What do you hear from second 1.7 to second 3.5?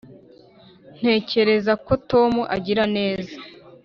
ko tom agira neza.